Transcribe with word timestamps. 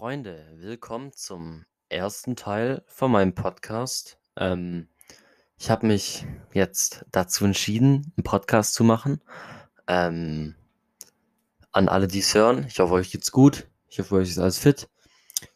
Freunde, 0.00 0.46
willkommen 0.56 1.12
zum 1.12 1.66
ersten 1.90 2.34
Teil 2.34 2.82
von 2.86 3.10
meinem 3.10 3.34
Podcast. 3.34 4.18
Ähm, 4.34 4.88
ich 5.58 5.70
habe 5.70 5.86
mich 5.86 6.24
jetzt 6.54 7.04
dazu 7.10 7.44
entschieden, 7.44 8.10
einen 8.16 8.24
Podcast 8.24 8.72
zu 8.72 8.82
machen. 8.82 9.20
Ähm, 9.86 10.54
an 11.70 11.90
alle, 11.90 12.08
die 12.08 12.20
es 12.20 12.34
hören, 12.34 12.64
ich 12.66 12.78
hoffe, 12.78 12.94
euch 12.94 13.10
geht's 13.10 13.30
gut. 13.30 13.68
Ich 13.90 13.98
hoffe, 13.98 14.14
euch 14.14 14.30
ist 14.30 14.38
alles 14.38 14.58
fit. 14.58 14.88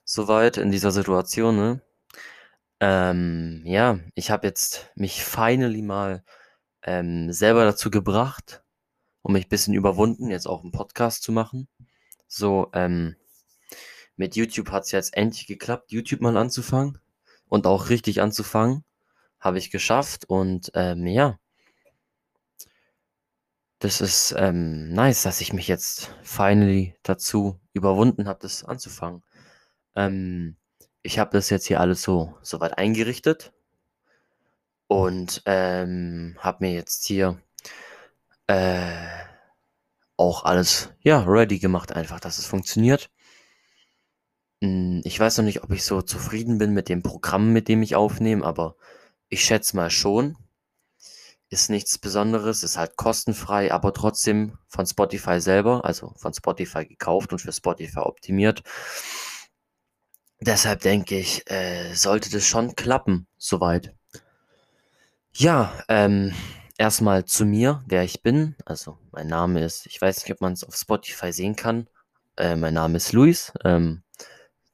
Soweit 0.04 0.58
in 0.58 0.70
dieser 0.70 0.90
Situation, 0.90 1.56
ne? 1.56 1.80
Ähm, 2.80 3.62
ja, 3.64 3.98
ich 4.14 4.30
habe 4.30 4.46
jetzt 4.46 4.90
mich 4.95 5.24
finally 5.24 5.80
mal 5.80 6.22
ähm, 6.82 7.32
selber 7.32 7.64
dazu 7.64 7.90
gebracht 7.90 8.62
und 9.22 9.32
mich 9.32 9.46
ein 9.46 9.48
bisschen 9.48 9.72
überwunden, 9.72 10.29
jetzt 10.29 10.46
auch 10.46 10.61
einen 10.61 10.70
Podcast 10.70 11.22
zu 11.22 11.32
machen. 11.32 11.66
So, 12.29 12.68
ähm, 12.74 13.16
mit 14.17 14.37
YouTube 14.37 14.71
hat 14.71 14.85
es 14.85 14.93
jetzt 14.93 15.17
endlich 15.17 15.46
geklappt, 15.46 15.93
YouTube 15.93 16.21
mal 16.21 16.36
anzufangen 16.36 16.99
und 17.49 17.67
auch 17.67 17.89
richtig 17.89 18.21
anzufangen. 18.21 18.85
Habe 19.41 19.59
ich 19.59 19.71
geschafft 19.71 20.25
und 20.27 20.71
ähm, 20.75 21.07
ja, 21.07 21.39
das 23.79 24.00
ist 24.00 24.35
ähm, 24.39 24.89
nice, 24.95 25.22
dass 25.25 25.43
ich 25.43 25.53
mich 25.53 25.69
jetzt 25.69 26.11
finally 26.22 26.96
dazu 27.03 27.61
überwunden 27.75 28.29
habe, 28.29 28.39
das 28.41 28.64
anzufangen. 28.64 29.22
Ähm, 29.95 30.57
ich 31.03 31.19
habe 31.19 31.33
das 31.33 31.50
jetzt 31.50 31.67
hier 31.67 31.81
alles 31.81 32.03
so 32.03 32.34
soweit 32.41 32.78
eingerichtet 32.78 33.53
und 34.86 35.42
ähm, 35.44 36.36
habe 36.39 36.64
mir 36.64 36.72
jetzt 36.72 37.05
hier 37.06 37.42
äh, 38.47 39.06
auch 40.17 40.44
alles 40.44 40.91
ja 41.00 41.22
ready 41.22 41.58
gemacht, 41.58 41.92
einfach, 41.92 42.20
dass 42.20 42.39
es 42.39 42.47
funktioniert. 42.47 43.11
Hm, 44.62 45.03
ich 45.05 45.19
weiß 45.19 45.39
noch 45.39 45.44
nicht, 45.44 45.62
ob 45.62 45.70
ich 45.72 45.84
so 45.84 46.03
zufrieden 46.03 46.58
bin 46.58 46.72
mit 46.72 46.88
dem 46.88 47.02
Programm, 47.02 47.52
mit 47.52 47.69
dem 47.69 47.83
ich 47.83 47.97
aufnehme, 47.97 48.44
aber 48.44 48.77
ich 49.28 49.44
schätze 49.44 49.77
mal 49.77 49.91
schon. 49.91 50.36
Ist 51.50 51.70
nichts 51.70 51.98
Besonderes, 51.98 52.62
ist 52.62 52.77
halt 52.78 52.97
kostenfrei, 52.97 53.72
aber 53.72 53.92
trotzdem 53.92 54.58
von 54.69 54.86
Spotify 54.86 55.41
selber, 55.41 55.84
also 55.84 56.12
von 56.16 56.34
Spotify 56.34 56.84
gekauft 56.86 57.32
und 57.32 57.38
für 57.41 57.52
Spotify 57.52 58.00
optimiert. 58.00 58.62
Deshalb 60.41 60.80
denke 60.82 61.19
ich, 61.19 61.50
äh, 61.50 61.92
sollte 61.94 62.30
das 62.30 62.47
schon 62.47 62.77
klappen, 62.77 63.27
soweit. 63.36 63.92
Ja, 65.36 65.72
ähm, 65.88 66.32
erstmal 66.78 67.25
zu 67.25 67.44
mir, 67.44 67.82
wer 67.88 68.05
ich 68.05 68.22
bin. 68.22 68.55
Also, 68.64 68.98
mein 69.10 69.27
Name 69.27 69.64
ist, 69.64 69.86
ich 69.86 70.00
weiß 70.00 70.19
nicht, 70.22 70.32
ob 70.32 70.41
man 70.41 70.52
es 70.52 70.62
auf 70.62 70.77
Spotify 70.77 71.32
sehen 71.32 71.56
kann. 71.56 71.88
Äh, 72.36 72.55
mein 72.55 72.75
Name 72.75 72.98
ist 72.98 73.12
Luis. 73.12 73.52
Ähm, 73.64 74.03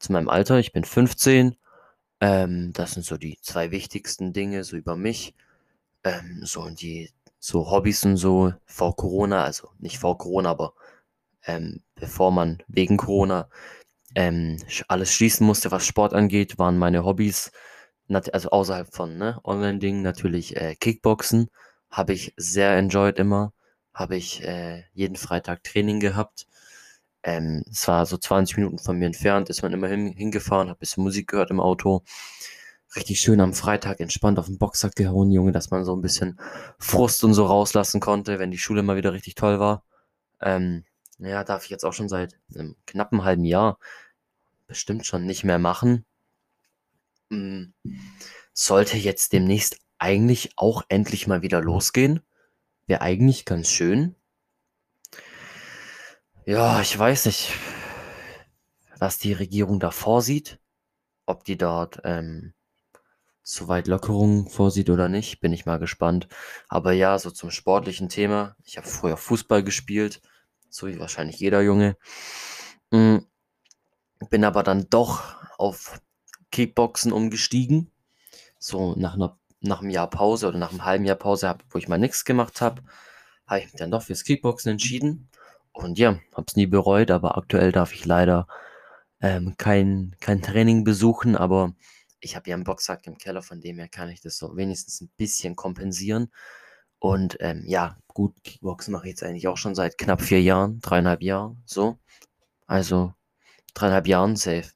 zu 0.01 0.12
meinem 0.12 0.29
Alter, 0.29 0.59
ich 0.59 0.73
bin 0.73 0.84
15. 0.84 1.56
Ähm, 2.20 2.73
das 2.73 2.93
sind 2.93 3.05
so 3.05 3.17
die 3.17 3.39
zwei 3.43 3.70
wichtigsten 3.70 4.33
Dinge, 4.33 4.65
so 4.65 4.77
über 4.77 4.97
mich. 4.97 5.34
Ähm, 6.05 6.41
so 6.45 6.62
und 6.62 6.81
die, 6.83 7.11
so 7.39 7.70
Hobbys 7.70 8.05
und 8.05 8.17
so 8.17 8.53
vor 8.67 8.97
Corona, 8.97 9.45
also 9.45 9.70
nicht 9.79 9.98
vor 9.98 10.19
Corona, 10.19 10.51
aber 10.51 10.75
ähm, 11.47 11.83
bevor 11.95 12.33
man 12.33 12.62
wegen 12.69 12.97
Corona 12.97 13.48
ähm, 14.15 14.59
alles 14.89 15.12
schließen 15.12 15.47
musste, 15.47 15.70
was 15.70 15.87
Sport 15.87 16.14
angeht, 16.14 16.59
waren 16.59 16.79
meine 16.79 17.05
Hobbys, 17.05 17.53
also 18.09 18.51
außerhalb 18.51 18.92
von 18.92 19.19
ne, 19.19 19.41
Online-Dingen 19.45 20.03
natürlich 20.03 20.57
äh, 20.57 20.75
Kickboxen, 20.77 21.51
habe 21.91 22.12
ich 22.12 22.35
sehr 22.37 22.77
enjoyed 22.77 23.19
immer, 23.19 23.53
habe 23.95 24.17
ich 24.17 24.42
äh, 24.45 24.85
jeden 24.92 25.17
Freitag 25.17 25.62
Training 25.64 26.01
gehabt. 26.01 26.47
Ähm, 27.23 27.65
es 27.71 27.87
war 27.89 28.07
so 28.07 28.17
20 28.17 28.57
Minuten 28.57 28.79
von 28.79 28.97
mir 28.99 29.07
entfernt, 29.07 29.51
ist 29.51 29.63
man 29.63 29.73
immer 29.73 29.89
hin, 29.89 30.13
hingefahren, 30.13 30.69
hat 30.69 30.77
ein 30.77 30.81
bisschen 30.81 31.05
Musik 31.05 31.29
gehört 31.29 31.51
im 31.51 31.61
Auto. 31.61 32.03
Richtig 32.97 33.21
schön 33.21 33.41
am 33.41 33.55
Freitag 33.55 34.01
entspannt 34.01 34.39
auf 34.39 34.47
den 34.47 34.59
Boxsack 34.59 34.97
gehauen, 34.97 35.31
Junge, 35.31 35.53
dass 35.53 35.71
man 35.71 35.85
so 35.85 35.95
ein 35.95 36.01
bisschen 36.01 36.41
Frust 36.79 37.23
und 37.25 37.35
so 37.35 37.47
rauslassen 37.47 38.01
konnte, 38.01 38.39
wenn 38.39 38.51
die 38.51 38.59
Schule 38.59 38.83
mal 38.83 38.97
wieder 38.97 39.13
richtig 39.13 39.35
toll 39.35 39.61
war. 39.61 39.85
Ähm, 40.41 40.85
ja, 41.19 41.45
darf 41.45 41.64
ich 41.64 41.70
jetzt 41.70 41.85
auch 41.85 41.92
schon 41.92 42.09
seit 42.09 42.39
einem 42.55 42.77
knappen 42.86 43.25
halben 43.25 43.45
Jahr 43.45 43.79
bestimmt 44.67 45.07
schon 45.07 45.27
nicht 45.27 45.45
mehr 45.45 45.59
machen. 45.59 46.05
Hm, 47.30 47.75
sollte 48.53 48.97
jetzt 48.97 49.33
demnächst 49.33 49.79
eigentlich 49.98 50.53
auch 50.57 50.83
endlich 50.89 51.27
mal 51.27 51.42
wieder 51.42 51.61
losgehen. 51.61 52.20
Wäre 52.86 53.03
eigentlich 53.03 53.45
ganz 53.45 53.69
schön. 53.69 54.17
Ja, 56.46 56.80
ich 56.80 56.98
weiß 56.98 57.27
nicht, 57.27 57.52
was 58.98 59.18
die 59.18 59.33
Regierung 59.33 59.80
da 59.80 59.90
vorsieht. 59.90 60.58
Ob 61.27 61.45
die 61.45 61.56
dort 61.56 62.01
ähm, 62.05 62.55
soweit 63.42 63.86
Lockerungen 63.86 64.48
vorsieht 64.48 64.90
oder 64.90 65.08
nicht, 65.08 65.40
bin 65.40 65.52
ich 65.52 65.67
mal 65.67 65.79
gespannt. 65.79 66.29
Aber 66.68 66.92
ja, 66.92 67.18
so 67.18 67.30
zum 67.30 67.50
sportlichen 67.50 68.08
Thema. 68.08 68.56
Ich 68.64 68.77
habe 68.79 68.89
früher 68.89 69.17
Fußball 69.17 69.62
gespielt, 69.62 70.23
so 70.68 70.89
wie 70.89 70.98
wahrscheinlich 71.00 71.39
jeder 71.40 71.62
Junge. 71.62 71.96
Mhm. 72.90 73.27
Bin 74.30 74.45
aber 74.45 74.62
dann 74.62 74.89
doch 74.90 75.36
auf 75.58 76.00
Kickboxen 76.52 77.12
umgestiegen. 77.12 77.90
So 78.58 78.95
nach, 78.96 79.14
einer, 79.14 79.39
nach 79.61 79.80
einem 79.80 79.90
Jahr 79.90 80.11
Pause 80.11 80.48
oder 80.48 80.58
nach 80.58 80.70
einem 80.73 80.84
halben 80.84 81.05
Jahr 81.06 81.17
Pause, 81.17 81.56
wo 81.70 81.79
ich 81.79 81.89
mal 81.89 81.98
nichts 81.98 82.24
gemacht 82.24 82.61
habe, 82.61 82.83
habe 83.46 83.61
ich 83.61 83.67
mich 83.67 83.77
dann 83.77 83.90
doch 83.90 84.02
fürs 84.02 84.24
Kickboxen 84.24 84.73
entschieden. 84.73 85.30
Und 85.73 85.98
ja, 85.98 86.19
hab's 86.35 86.57
nie 86.57 86.67
bereut, 86.67 87.11
aber 87.11 87.39
aktuell 87.39 87.73
darf 87.73 87.95
ich 87.95 88.05
leider 88.05 88.47
ähm, 89.20 89.55
kein, 89.57 90.17
kein 90.20 90.42
Training 90.42 90.85
besuchen, 90.85 91.36
aber 91.36 91.75
ich 92.20 92.36
habe 92.36 92.51
ja 92.51 92.55
einen 92.55 92.64
Boxsack 92.64 93.07
im 93.07 93.17
Keller, 93.19 93.42
von 93.42 93.61
dem 93.61 93.79
her 93.79 93.89
kann 93.89 94.11
ich 94.11 94.20
das 94.20 94.36
so 94.36 94.57
wenigstens 94.57 95.01
ein 95.01 95.11
bisschen 95.17 95.57
kompensieren. 95.57 96.30
Und 96.98 97.39
ähm, 97.41 97.64
ja, 97.67 97.97
gut, 98.09 98.35
Kickboxen 98.45 98.92
mache 98.92 99.05
ich 99.05 99.11
jetzt 99.11 99.23
eigentlich 99.23 99.48
auch 99.48 99.57
schon 99.57 99.75
seit 99.75 99.97
knapp 99.97 100.20
vier 100.20 100.42
Jahren, 100.42 100.80
dreieinhalb 100.80 101.23
Jahren, 101.23 101.63
so. 101.64 101.98
Also 102.67 103.14
dreieinhalb 103.75 104.07
Jahren 104.07 104.36
safe. 104.36 104.70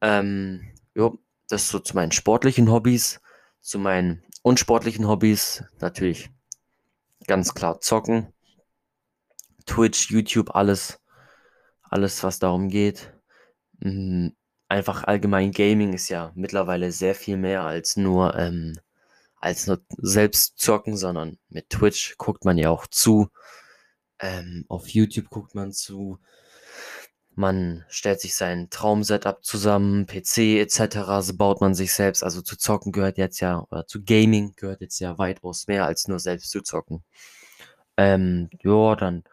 Ähm, 0.00 0.68
jo, 0.94 1.18
das 1.48 1.68
so 1.68 1.78
zu 1.78 1.94
meinen 1.94 2.12
sportlichen 2.12 2.70
Hobbys. 2.70 3.20
Zu 3.60 3.78
meinen 3.78 4.22
unsportlichen 4.42 5.08
Hobbys 5.08 5.64
natürlich 5.80 6.30
ganz 7.26 7.54
klar 7.54 7.80
zocken. 7.80 8.32
Twitch, 9.68 10.10
YouTube, 10.10 10.54
alles, 10.56 11.00
alles, 11.82 12.22
was 12.24 12.38
darum 12.40 12.68
geht. 12.68 13.12
Mhm. 13.80 14.34
Einfach 14.68 15.04
allgemein 15.04 15.52
Gaming 15.52 15.94
ist 15.94 16.08
ja 16.10 16.32
mittlerweile 16.34 16.92
sehr 16.92 17.14
viel 17.14 17.36
mehr 17.38 17.62
als 17.64 17.96
nur, 17.96 18.36
ähm, 18.36 18.74
als 19.36 19.66
nur 19.66 19.80
selbst 19.98 20.58
zocken, 20.58 20.96
sondern 20.96 21.38
mit 21.48 21.70
Twitch 21.70 22.16
guckt 22.18 22.44
man 22.44 22.58
ja 22.58 22.70
auch 22.70 22.86
zu. 22.86 23.28
Ähm, 24.20 24.64
auf 24.68 24.88
YouTube 24.88 25.30
guckt 25.30 25.54
man 25.54 25.72
zu. 25.72 26.18
Man 27.34 27.84
stellt 27.88 28.20
sich 28.20 28.34
sein 28.34 28.68
Traumsetup 28.68 29.44
zusammen, 29.44 30.06
PC 30.06 30.58
etc. 30.58 31.20
So 31.20 31.36
baut 31.36 31.60
man 31.60 31.74
sich 31.74 31.92
selbst. 31.92 32.24
Also 32.24 32.42
zu 32.42 32.56
zocken 32.58 32.92
gehört 32.92 33.16
jetzt 33.16 33.40
ja, 33.40 33.64
oder 33.70 33.86
zu 33.86 34.02
Gaming 34.02 34.54
gehört 34.56 34.80
jetzt 34.80 34.98
ja 34.98 35.18
weitaus 35.18 35.66
mehr 35.68 35.86
als 35.86 36.08
nur 36.08 36.18
selbst 36.18 36.50
zu 36.50 36.62
zocken. 36.62 37.04
Ähm, 37.96 38.50
ja, 38.62 38.96
dann 38.96 39.24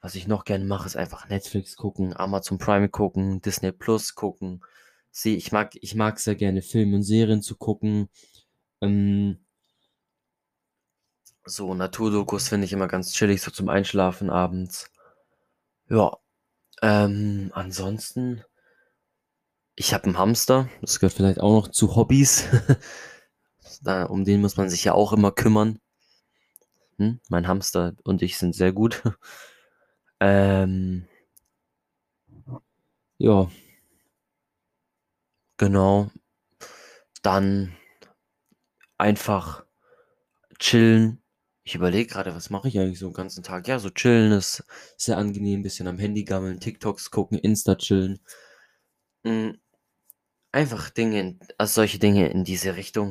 was 0.00 0.14
ich 0.14 0.26
noch 0.26 0.44
gerne 0.44 0.64
mache, 0.64 0.86
ist 0.86 0.96
einfach 0.96 1.28
Netflix 1.28 1.76
gucken, 1.76 2.16
Amazon 2.16 2.58
Prime 2.58 2.88
gucken, 2.88 3.40
Disney 3.42 3.72
Plus 3.72 4.14
gucken. 4.14 4.62
Sie, 5.10 5.36
ich 5.36 5.52
mag, 5.52 5.72
ich 5.80 5.94
mag 5.94 6.18
sehr 6.18 6.36
gerne 6.36 6.62
Filme 6.62 6.96
und 6.96 7.02
Serien 7.02 7.42
zu 7.42 7.56
gucken. 7.56 8.08
Ähm, 8.80 9.44
so 11.44 11.74
Naturdokus 11.74 12.48
finde 12.48 12.64
ich 12.66 12.72
immer 12.72 12.88
ganz 12.88 13.12
chillig, 13.12 13.42
so 13.42 13.50
zum 13.50 13.68
Einschlafen 13.68 14.30
abends. 14.30 14.90
Ja. 15.88 16.16
Ähm, 16.82 17.50
ansonsten, 17.54 18.44
ich 19.74 19.92
habe 19.92 20.04
einen 20.04 20.18
Hamster. 20.18 20.68
Das 20.80 21.00
gehört 21.00 21.14
vielleicht 21.14 21.40
auch 21.40 21.52
noch 21.52 21.68
zu 21.68 21.96
Hobbys. 21.96 22.46
da, 23.82 24.04
um 24.04 24.24
den 24.24 24.40
muss 24.40 24.56
man 24.56 24.70
sich 24.70 24.84
ja 24.84 24.94
auch 24.94 25.12
immer 25.12 25.32
kümmern. 25.32 25.78
Hm? 26.98 27.20
Mein 27.28 27.48
Hamster 27.48 27.94
und 28.04 28.22
ich 28.22 28.38
sind 28.38 28.54
sehr 28.54 28.72
gut. 28.72 29.02
Ähm, 30.20 31.06
ja. 33.18 33.48
Genau. 35.58 36.10
Dann 37.22 37.76
einfach 38.98 39.64
chillen. 40.58 41.22
Ich 41.64 41.74
überlege 41.74 42.10
gerade, 42.12 42.34
was 42.34 42.50
mache 42.50 42.68
ich 42.68 42.78
eigentlich 42.78 42.98
so 42.98 43.08
den 43.08 43.14
ganzen 43.14 43.42
Tag? 43.44 43.68
Ja, 43.68 43.78
so 43.78 43.90
chillen 43.90 44.32
ist 44.32 44.64
sehr 44.96 45.18
angenehm. 45.18 45.62
Bisschen 45.62 45.88
am 45.88 45.98
Handy 45.98 46.24
gammeln, 46.24 46.60
TikToks 46.60 47.10
gucken, 47.10 47.38
Insta 47.38 47.76
chillen. 47.76 48.20
Mhm. 49.24 49.58
Einfach 50.52 50.90
Dinge, 50.90 51.38
also 51.58 51.74
solche 51.74 51.98
Dinge 51.98 52.28
in 52.30 52.44
diese 52.44 52.76
Richtung. 52.76 53.10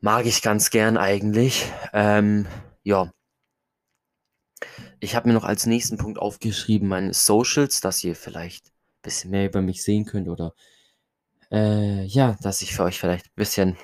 Mag 0.00 0.26
ich 0.26 0.42
ganz 0.42 0.70
gern 0.70 0.96
eigentlich. 0.96 1.64
Ähm, 1.92 2.46
ja. 2.82 3.12
Ich 5.02 5.16
habe 5.16 5.26
mir 5.26 5.34
noch 5.34 5.42
als 5.42 5.66
nächsten 5.66 5.98
Punkt 5.98 6.20
aufgeschrieben, 6.20 6.86
meine 6.86 7.12
Socials, 7.12 7.80
dass 7.80 8.04
ihr 8.04 8.14
vielleicht 8.14 8.68
ein 8.68 9.02
bisschen 9.02 9.32
mehr 9.32 9.46
über 9.46 9.60
mich 9.60 9.82
sehen 9.82 10.04
könnt 10.04 10.28
oder 10.28 10.54
äh, 11.50 12.04
ja, 12.04 12.36
dass 12.40 12.62
ich 12.62 12.72
für 12.72 12.84
euch 12.84 13.00
vielleicht 13.00 13.26
ein 13.26 13.34
bisschen 13.34 13.76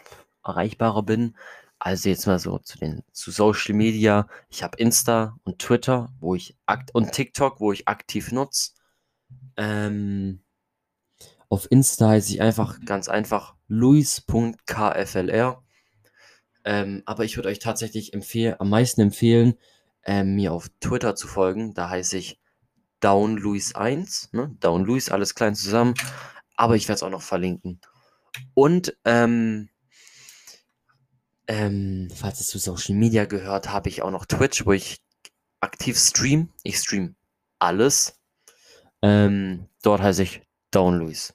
erreichbarer 0.45 1.03
bin. 1.03 1.37
Also 1.81 2.09
jetzt 2.09 2.29
mal 2.29 2.39
so 2.39 2.59
zu 2.59 2.79
den 2.79 3.03
zu 3.11 3.33
Social 3.33 3.75
Media. 3.75 4.29
Ich 4.49 4.63
habe 4.63 4.79
Insta 4.79 5.37
und 5.43 5.59
Twitter, 5.59 6.13
wo 6.21 6.37
ich 6.37 6.57
akt 6.67 6.95
und 6.95 7.11
TikTok, 7.11 7.59
wo 7.59 7.73
ich 7.73 7.89
aktiv 7.89 8.31
nutze. 8.31 8.71
Ähm, 9.57 10.45
auf 11.49 11.67
Insta 11.69 12.11
heiße 12.11 12.33
ich 12.33 12.41
einfach 12.41 12.79
ganz 12.85 13.09
einfach 13.09 13.57
luis.kflr. 13.67 15.65
Ähm, 16.65 17.03
aber 17.07 17.25
ich 17.25 17.37
würde 17.37 17.49
euch 17.49 17.59
tatsächlich 17.59 18.15
empfehlen, 18.15 18.55
am 18.61 18.71
meisten 18.71 19.01
empfehlen, 19.01 19.55
ähm, 20.09 20.37
mir 20.37 20.55
auf 20.55 20.71
Twitter 20.81 21.15
zu 21.15 21.29
folgen. 21.29 21.75
Da 21.75 21.91
heiße 21.91 22.17
ich 22.17 22.41
downluis1, 23.03 24.35
ne? 24.35 24.57
downluis, 24.59 25.11
alles 25.11 25.35
klein 25.35 25.55
zusammen. 25.55 25.95
Aber 26.57 26.77
ich 26.77 26.89
werde 26.89 26.97
es 26.97 27.03
auch 27.03 27.11
noch 27.11 27.23
verlinken. 27.23 27.81
Und 28.55 28.97
ähm, 29.05 29.69
ähm, 31.47 32.09
falls 32.15 32.41
es 32.41 32.47
zu 32.49 32.59
Social 32.59 32.95
Media 32.95 33.27
gehört, 33.27 33.71
habe 33.71 33.91
ich 33.91 34.01
auch 34.01 34.11
noch 34.11 34.25
Twitch, 34.25 34.65
wo 34.65 34.73
ich 34.73 35.03
aktiv 35.61 35.99
stream. 35.99 36.49
Ich 36.63 36.79
stream 36.79 37.15
alles. 37.59 38.19
Ähm, 39.03 39.69
dort 39.83 40.01
heiße 40.01 40.23
ich 40.23 40.43
Downluis. 40.71 41.35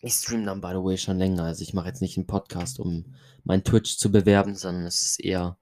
Ich 0.00 0.14
stream 0.14 0.46
dann, 0.46 0.62
by 0.62 0.68
the 0.68 0.76
way, 0.76 0.96
schon 0.96 1.18
länger. 1.18 1.44
Also 1.44 1.62
ich 1.62 1.74
mache 1.74 1.88
jetzt 1.88 2.00
nicht 2.00 2.16
einen 2.16 2.26
Podcast, 2.26 2.80
um 2.80 3.14
mein 3.44 3.62
Twitch 3.62 3.98
zu 3.98 4.10
bewerben, 4.10 4.54
sondern 4.54 4.86
es 4.86 5.02
ist 5.02 5.20
eher 5.20 5.58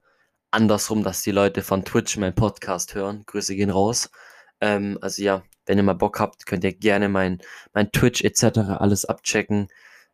andersrum, 0.53 1.03
dass 1.03 1.21
die 1.23 1.31
Leute 1.31 1.63
von 1.63 1.83
Twitch 1.83 2.17
meinen 2.17 2.35
Podcast 2.35 2.95
hören. 2.95 3.23
Grüße 3.25 3.55
gehen 3.55 3.69
raus. 3.69 4.09
Ähm, 4.61 4.97
also 5.01 5.21
ja, 5.23 5.43
wenn 5.65 5.77
ihr 5.77 5.83
mal 5.83 5.93
Bock 5.93 6.19
habt, 6.19 6.45
könnt 6.45 6.63
ihr 6.63 6.73
gerne 6.73 7.09
mein, 7.09 7.39
mein 7.73 7.91
Twitch 7.91 8.23
etc. 8.23 8.59
alles 8.79 9.05
abchecken. 9.05 9.67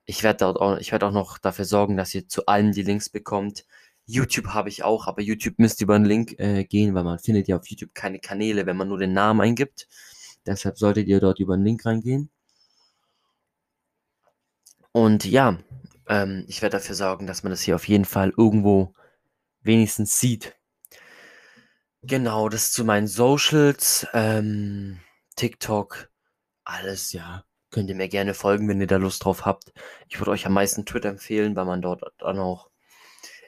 Ich 0.05 0.23
werde 0.23 0.47
auch, 0.47 0.77
ich 0.77 0.91
werde 0.91 1.07
auch 1.07 1.11
noch 1.11 1.37
dafür 1.37 1.65
sorgen, 1.65 1.97
dass 1.97 2.15
ihr 2.15 2.27
zu 2.27 2.45
allen 2.45 2.71
die 2.71 2.83
Links 2.83 3.09
bekommt. 3.09 3.65
YouTube 4.05 4.47
habe 4.47 4.69
ich 4.69 4.83
auch, 4.83 5.07
aber 5.07 5.21
YouTube 5.21 5.59
müsst 5.59 5.81
über 5.81 5.95
einen 5.95 6.05
Link 6.05 6.39
äh, 6.39 6.63
gehen, 6.63 6.95
weil 6.95 7.03
man 7.03 7.19
findet 7.19 7.47
ja 7.47 7.57
auf 7.57 7.67
YouTube 7.67 7.93
keine 7.93 8.19
Kanäle, 8.19 8.65
wenn 8.65 8.77
man 8.77 8.87
nur 8.87 8.97
den 8.97 9.13
Namen 9.13 9.41
eingibt. 9.41 9.87
Deshalb 10.45 10.77
solltet 10.79 11.07
ihr 11.07 11.19
dort 11.19 11.39
über 11.39 11.53
einen 11.53 11.65
Link 11.65 11.85
reingehen. 11.85 12.31
Und 14.91 15.25
ja, 15.25 15.59
ähm, 16.07 16.45
ich 16.47 16.61
werde 16.61 16.77
dafür 16.77 16.95
sorgen, 16.95 17.27
dass 17.27 17.43
man 17.43 17.51
das 17.51 17.61
hier 17.61 17.75
auf 17.75 17.87
jeden 17.87 18.05
Fall 18.05 18.33
irgendwo 18.35 18.93
wenigstens 19.61 20.19
sieht. 20.19 20.55
Genau, 22.01 22.47
das 22.49 22.71
zu 22.71 22.85
meinen 22.85 23.07
Socials, 23.07 24.07
ähm, 24.13 24.99
TikTok, 25.35 26.09
alles, 26.63 27.13
ja. 27.13 27.43
Könnt 27.71 27.89
ihr 27.89 27.95
mir 27.95 28.09
gerne 28.09 28.33
folgen, 28.33 28.67
wenn 28.67 28.81
ihr 28.81 28.87
da 28.87 28.97
Lust 28.97 29.23
drauf 29.23 29.45
habt. 29.45 29.73
Ich 30.07 30.19
würde 30.19 30.31
euch 30.31 30.45
am 30.45 30.53
meisten 30.53 30.85
Twitter 30.85 31.09
empfehlen, 31.09 31.55
weil 31.55 31.65
man 31.65 31.81
dort 31.81 32.01
dann 32.17 32.39
auch 32.39 32.69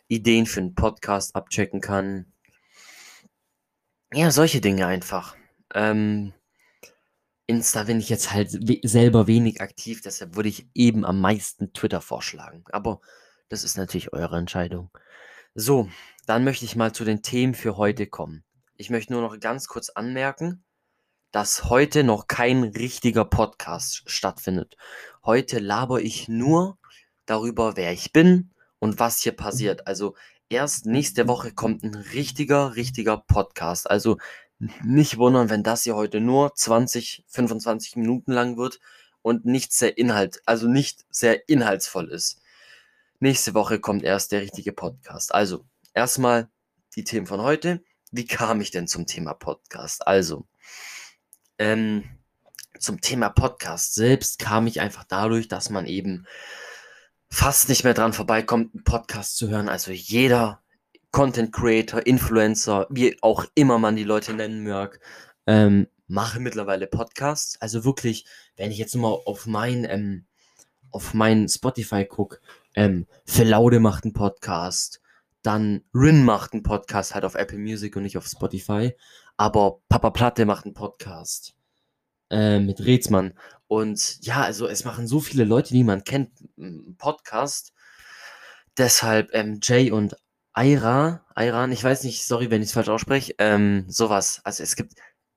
Ideen 0.08 0.46
für 0.46 0.60
einen 0.60 0.76
Podcast 0.76 1.36
abchecken 1.36 1.82
kann. 1.82 2.32
Ja, 4.14 4.30
solche 4.30 4.62
Dinge 4.62 4.86
einfach. 4.86 5.36
Ähm, 5.74 6.34
Insta 7.48 7.84
bin 7.84 8.00
ich 8.00 8.10
jetzt 8.10 8.32
halt 8.32 8.54
we 8.68 8.80
selber 8.84 9.28
wenig 9.28 9.62
aktiv, 9.62 10.02
deshalb 10.02 10.36
würde 10.36 10.50
ich 10.50 10.70
eben 10.74 11.06
am 11.06 11.20
meisten 11.20 11.74
Twitter 11.74 12.02
vorschlagen. 12.02 12.64
Aber 12.72 13.02
das 13.50 13.64
ist 13.64 13.78
natürlich 13.78 14.14
eure 14.14 14.38
Entscheidung. 14.38 14.92
So, 15.56 15.90
dann 16.28 16.46
möchte 16.46 16.64
ich 16.64 16.78
mal 16.78 16.94
zu 16.94 17.04
den 17.04 17.24
Themen 17.24 17.54
für 17.54 17.76
heute 17.76 18.08
kommen. 18.08 18.46
Ich 18.78 18.90
möchte 18.90 19.12
nur 19.12 19.22
noch 19.22 19.38
ganz 19.38 19.68
kurz 19.68 19.90
anmerken, 19.90 20.64
dass 21.32 21.66
heute 21.66 22.06
noch 22.06 22.28
kein 22.28 22.64
richtiger 22.64 23.26
Podcast 23.26 24.04
stattfindet. 24.10 24.78
Heute 25.26 25.60
laber 25.60 26.02
ich 26.02 26.30
nur 26.30 26.78
darüber, 27.26 27.76
wer 27.76 27.92
ich 27.92 28.14
bin 28.14 28.52
und 28.80 29.00
was 29.00 29.20
hier 29.20 29.34
passiert. 29.34 29.88
Also 29.88 30.16
erst 30.48 30.86
nächste 30.86 31.28
Woche 31.28 31.52
kommt 31.54 31.84
ein 31.84 31.96
richtiger, 31.96 32.78
richtiger 32.78 33.18
Podcast. 33.18 33.92
Also 33.92 34.20
nicht 34.86 35.18
wundern, 35.18 35.50
wenn 35.50 35.64
das 35.64 35.84
hier 35.84 35.98
heute 35.98 36.22
nur 36.22 36.56
20, 36.56 37.26
25 37.28 37.98
Minuten 37.98 38.32
lang 38.32 38.56
wird 38.56 38.80
und 39.22 39.44
nicht 39.44 39.74
sehr 39.74 39.98
inhalt, 39.98 40.42
also 40.46 40.70
nicht 40.70 41.06
sehr 41.10 41.50
inhaltsvoll 41.50 42.10
ist. 42.10 42.41
Nächste 43.24 43.54
Woche 43.54 43.80
kommt 43.80 44.02
erst 44.04 44.32
der 44.32 44.42
richtige 44.42 44.74
Podcast. 44.74 45.32
Also, 45.32 45.64
erstmal 45.94 46.50
die 46.96 47.04
Themen 47.04 47.28
von 47.28 47.40
heute. 47.40 47.84
Wie 48.12 48.26
kam 48.26 48.62
ich 48.62 48.72
denn 48.72 48.88
zum 48.88 49.06
Thema 49.06 49.36
Podcast? 49.36 50.08
Also, 50.08 50.48
ähm, 51.60 52.04
zum 52.80 53.00
Thema 53.00 53.30
Podcast 53.30 53.94
selbst 53.94 54.40
kam 54.40 54.66
ich 54.66 54.82
einfach 54.82 55.04
dadurch, 55.04 55.48
dass 55.48 55.70
man 55.70 55.86
eben 55.86 56.26
fast 57.30 57.70
nicht 57.70 57.84
mehr 57.84 57.94
dran 57.94 58.14
vorbeikommt, 58.14 58.74
einen 58.74 58.84
Podcast 58.84 59.38
zu 59.38 59.50
hören. 59.50 59.70
Also 59.70 59.92
jeder 59.92 60.64
Content 61.12 61.54
Creator, 61.54 62.04
Influencer, 62.04 62.88
wie 62.90 63.22
auch 63.22 63.46
immer 63.54 63.78
man 63.78 63.96
die 63.96 64.04
Leute 64.04 64.34
nennen 64.34 64.68
mag, 64.68 65.00
ähm, 65.46 65.88
mache 66.08 66.40
mittlerweile 66.40 66.88
Podcasts. 66.88 67.62
Also 67.62 67.86
wirklich, 67.86 68.26
wenn 68.56 68.72
ich 68.72 68.80
jetzt 68.80 68.96
mal 68.96 69.16
auf 69.26 69.46
mein, 69.46 69.86
ähm, 69.86 70.26
auf 70.90 71.14
mein 71.14 71.48
Spotify 71.48 72.04
gucke, 72.04 72.40
ähm, 72.76 73.08
Phil 73.26 73.50
Laude 73.50 73.80
macht 73.80 74.04
einen 74.04 74.14
Podcast, 74.14 75.02
dann 75.42 75.84
Rin 75.94 76.24
macht 76.24 76.54
einen 76.54 76.64
Podcast, 76.64 77.16
halt 77.16 77.26
auf 77.26 77.36
Apple 77.36 77.58
Music 77.58 77.96
und 77.96 78.04
nicht 78.04 78.18
auf 78.18 78.28
Spotify, 78.28 78.96
aber 79.38 79.80
Papa 79.90 80.12
Platte 80.12 80.46
macht 80.46 80.66
einen 80.66 80.74
Podcast 80.74 81.56
äh, 82.30 82.60
mit 82.60 82.80
Rätsmann. 82.80 83.34
Und 83.68 84.20
ja, 84.26 84.42
also 84.42 84.68
es 84.68 84.86
machen 84.86 85.08
so 85.08 85.20
viele 85.20 85.44
Leute, 85.44 85.74
die 85.74 85.84
man 85.84 86.04
kennt, 86.04 86.32
einen 86.58 86.96
Podcast. 86.98 87.74
Deshalb 88.78 89.30
ähm, 89.34 89.60
Jay 89.62 89.92
und 89.92 90.16
Aira, 90.54 91.26
Iran, 91.36 91.72
ich 91.72 91.84
weiß 91.84 92.04
nicht, 92.04 92.26
sorry, 92.26 92.52
wenn 92.52 92.62
ich 92.62 92.70
es 92.70 92.74
falsch 92.74 92.90
ausspreche, 92.90 93.34
ähm, 93.38 93.86
sowas. 93.88 94.42
Also 94.44 94.64
es 94.64 94.76
gibt 94.76 94.94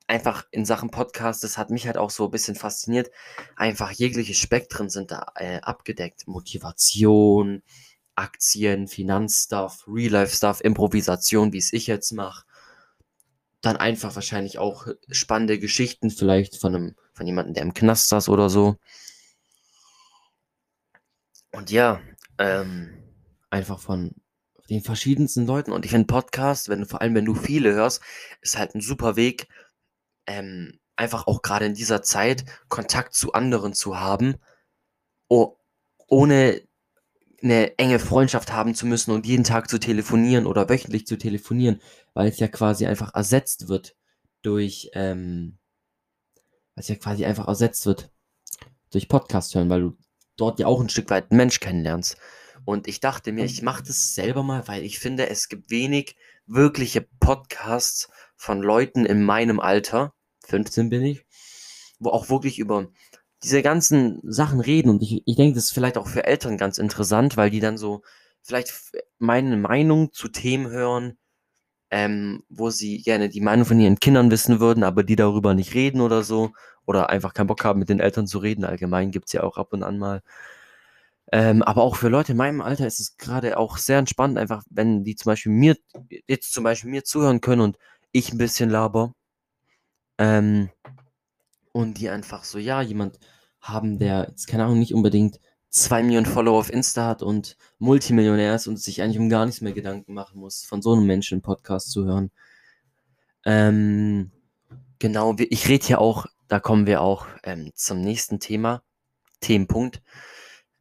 einfach 0.06 0.47
in 0.51 0.65
Sachen 0.65 0.91
Podcast, 0.91 1.45
das 1.45 1.56
hat 1.56 1.71
mich 1.71 1.87
halt 1.87 1.97
auch 1.97 2.11
so 2.11 2.27
ein 2.27 2.31
bisschen 2.31 2.55
fasziniert, 2.55 3.11
einfach 3.56 3.91
jegliche 3.91 4.35
Spektren 4.35 4.91
sind 4.91 5.11
da 5.11 5.33
äh, 5.37 5.61
abgedeckt. 5.61 6.27
Motivation, 6.27 7.62
Aktien, 8.15 8.87
Finanzstuff, 8.87 9.85
Real-Life-Stuff, 9.87 10.61
Improvisation, 10.61 11.53
wie 11.53 11.59
es 11.59 11.73
ich 11.73 11.87
jetzt 11.87 12.12
mache. 12.12 12.45
Dann 13.61 13.77
einfach 13.77 14.15
wahrscheinlich 14.15 14.59
auch 14.59 14.87
spannende 15.11 15.59
Geschichten, 15.59 16.11
vielleicht 16.11 16.56
von 16.56 16.75
einem, 16.75 16.95
von 17.15 17.27
jemandem, 17.27 17.55
der 17.55 17.62
im 17.62 17.75
Knast 17.75 18.08
saß 18.08 18.29
oder 18.29 18.51
so. 18.51 18.77
Und 21.51 21.70
ja, 21.70 22.01
ähm, 22.39 22.91
einfach 23.51 23.79
von 23.79 24.15
den 24.69 24.82
verschiedensten 24.82 25.46
Leuten. 25.46 25.73
Und 25.73 25.84
ich 25.84 25.91
finde 25.91 26.06
Podcast, 26.06 26.69
wenn 26.69 26.87
vor 26.87 27.01
allem 27.01 27.15
wenn 27.15 27.25
du 27.25 27.34
viele 27.34 27.73
hörst, 27.73 28.03
ist 28.41 28.58
halt 28.58 28.75
ein 28.75 28.81
super 28.81 29.17
Weg, 29.17 29.49
ähm, 30.26 30.78
einfach 30.96 31.26
auch 31.26 31.43
gerade 31.43 31.66
in 31.66 31.74
dieser 31.74 32.02
Zeit 32.02 32.44
Kontakt 32.69 33.14
zu 33.14 33.32
anderen 33.32 33.74
zu 33.74 33.98
haben, 33.98 34.36
oh, 35.28 35.56
ohne 36.08 36.62
eine 37.43 37.78
enge 37.78 37.98
Freundschaft 37.98 38.52
haben 38.52 38.74
zu 38.74 38.86
müssen 38.86 39.10
und 39.10 39.26
jeden 39.26 39.44
Tag 39.44 39.69
zu 39.69 39.78
telefonieren 39.78 40.46
oder 40.46 40.69
wöchentlich 40.69 41.06
zu 41.06 41.19
telefonieren, 41.19 41.81
weil 42.14 42.28
es 42.28 42.38
ja 42.38 42.48
quasi 42.48 42.86
einfach 42.86 43.14
ersetzt 43.14 43.69
wird 43.69 43.96
durch, 44.43 44.90
ähm, 44.94 45.58
weil 46.74 46.82
es 46.82 46.88
ja 46.88 46.94
quasi 46.94 47.24
einfach 47.26 47.46
ersetzt 47.46 47.84
wird 47.84 48.10
durch 48.90 49.08
Podcast 49.08 49.54
hören, 49.54 49.69
weil 49.69 49.81
du 49.82 49.96
dort 50.36 50.58
ja 50.58 50.66
auch 50.66 50.81
ein 50.81 50.88
Stück 50.88 51.10
weit 51.10 51.31
einen 51.31 51.38
Mensch 51.38 51.60
kennenlernst. 51.60 52.16
Und 52.64 52.88
ich 52.88 53.00
dachte 53.00 53.32
mir, 53.32 53.44
ich 53.44 53.60
mache 53.60 53.82
das 53.82 54.14
selber 54.14 54.43
mal, 54.43 54.66
weil 54.69 54.82
ich 54.82 54.98
finde, 54.98 55.28
es 55.28 55.48
gibt 55.48 55.70
wenig 55.70 56.16
wirkliche 56.46 57.02
Podcasts 57.20 58.08
von 58.44 58.63
Leuten 58.63 59.06
in 59.06 59.22
meinem 59.24 59.58
Alter, 59.58 60.13
15 60.46 60.91
bin 60.91 61.03
ich, 61.03 61.24
wo 61.98 62.10
auch 62.10 62.29
wirklich 62.29 62.58
über 62.58 62.89
diese 63.43 63.63
ganzen 63.63 64.20
Sachen 64.22 64.60
reden. 64.60 64.91
Und 64.91 65.03
ich, 65.03 65.22
ich 65.24 65.36
denke, 65.36 65.55
das 65.55 65.65
ist 65.65 65.72
vielleicht 65.72 65.96
auch 65.96 66.06
für 66.06 66.24
Eltern 66.24 66.58
ganz 66.58 66.77
interessant, 66.77 67.39
weil 67.39 67.48
die 67.48 67.60
dann 67.60 67.79
so 67.79 68.03
vielleicht 68.43 68.72
meine 69.19 69.56
Meinung 69.56 70.13
zu 70.13 70.29
Themen 70.29 70.69
hören, 70.69 71.17
ähm, 71.91 72.43
wo 72.51 72.69
sie 72.69 73.01
gerne 73.01 73.31
die 73.31 73.41
Meinung 73.41 73.65
von 73.65 73.81
ihren 73.81 73.98
Kindern 73.98 74.31
wissen 74.31 74.60
würden, 74.60 74.84
aber 74.84 75.05
die 75.05 75.17
darüber 75.17 75.55
nicht 75.55 75.74
reden 75.74 76.03
oder 76.03 76.22
so. 76.22 76.53
Oder 76.84 77.08
einfach 77.08 77.32
keinen 77.32 77.46
Bock 77.46 77.65
haben, 77.65 77.79
mit 77.79 77.89
den 77.89 78.01
Eltern 78.01 78.27
zu 78.27 78.39
reden. 78.39 78.67
Allgemein 78.67 79.10
gibt 79.10 79.29
es 79.29 79.32
ja 79.32 79.43
auch 79.43 79.56
ab 79.56 79.72
und 79.72 79.82
an 79.82 79.98
mal. 79.98 80.20
Ähm, 81.32 81.63
aber 81.63 81.82
auch 81.82 81.96
für 81.96 82.10
Leute 82.10 82.32
in 82.32 82.39
meinem 82.39 82.60
Alter 82.60 82.86
ist 82.86 83.01
es 83.01 83.17
gerade 83.17 83.56
auch 83.56 83.79
sehr 83.79 83.98
entspannt, 83.98 84.36
einfach 84.36 84.63
wenn 84.69 85.03
die 85.03 85.17
zum 85.17 85.31
Beispiel 85.31 85.53
mir, 85.53 85.77
jetzt 86.29 86.53
zum 86.53 86.63
Beispiel 86.65 86.91
mir 86.91 87.05
zuhören 87.05 87.41
können 87.41 87.63
und 87.63 87.79
ich 88.15 88.33
ein 88.33 88.39
bisschen 88.39 88.71
laber. 88.71 89.13
Ähm, 90.17 90.71
und 91.73 91.99
die 91.99 92.09
einfach 92.09 92.44
so, 92.44 92.59
ja, 92.59 92.81
jemand 92.81 93.19
haben, 93.61 93.99
der 93.99 94.29
jetzt 94.31 94.47
keine 94.47 94.65
Ahnung, 94.65 94.79
nicht 94.79 94.94
unbedingt 94.94 95.41
zwei 95.69 96.03
Millionen 96.03 96.27
Follower 96.27 96.59
auf 96.59 96.73
Insta 96.73 97.09
hat 97.09 97.23
und 97.23 97.56
Multimillionär 97.79 98.55
ist 98.55 98.69
und 98.69 98.79
sich 98.79 99.03
eigentlich 99.03 99.19
um 99.19 99.29
gar 99.29 99.44
nichts 99.44 99.61
mehr 99.61 99.73
Gedanken 99.73 100.15
machen 100.15 100.41
muss, 100.41 100.65
von 100.65 100.81
so 100.81 100.93
einem 100.93 101.06
Menschen 101.06 101.35
einen 101.37 101.43
Podcast 101.43 101.91
zu 101.91 102.05
hören. 102.06 102.31
Ähm, 103.44 104.31
genau, 104.99 105.35
ich 105.37 105.69
rede 105.69 105.87
hier 105.87 106.01
auch 106.01 106.27
da 106.49 106.61
kommen 106.61 106.87
wir 106.87 107.01
auch 107.01 107.27
ähm, 107.43 107.71
zum 107.75 108.01
nächsten 108.01 108.39
Thema, 108.39 108.83
Themenpunkt. 109.41 110.03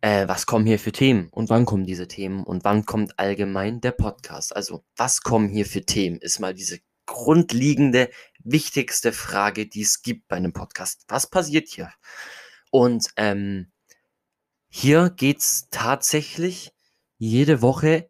Äh, 0.02 0.28
was 0.28 0.46
kommen 0.46 0.66
hier 0.66 0.80
für 0.80 0.92
Themen 0.92 1.30
und 1.30 1.50
wann 1.50 1.66
kommen 1.66 1.86
diese 1.86 2.08
Themen 2.08 2.44
und 2.44 2.64
wann 2.66 2.86
kommt 2.86 3.18
allgemein 3.18 3.80
der 3.82 3.92
Podcast? 3.92 4.56
Also, 4.56 4.84
was 4.98 5.22
kommen 5.22 5.50
hier 5.50 5.66
für 5.66 5.86
Themen? 5.86 6.18
Ist 6.18 6.40
mal 6.40 6.54
diese 6.54 6.80
grundlegende, 7.06 8.10
wichtigste 8.44 9.14
Frage, 9.14 9.68
die 9.68 9.82
es 9.82 10.02
gibt 10.02 10.28
bei 10.28 10.36
einem 10.36 10.54
Podcast. 10.54 11.04
Was 11.08 11.30
passiert 11.30 11.70
hier? 11.70 11.92
Und 12.72 13.10
ähm, 13.18 13.72
hier 14.70 15.10
geht 15.10 15.40
es 15.40 15.68
tatsächlich 15.70 16.74
jede 17.18 17.62
Woche 17.62 18.10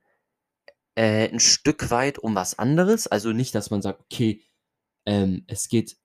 äh, 0.96 1.30
ein 1.30 1.40
Stück 1.40 1.92
weit 1.92 2.20
um 2.20 2.36
was 2.36 2.58
anderes. 2.58 3.08
Also 3.08 3.32
nicht, 3.32 3.54
dass 3.56 3.70
man 3.70 3.82
sagt, 3.82 4.00
okay, 4.00 4.42
ähm, 5.06 5.44
es 5.48 5.68
geht 5.68 5.98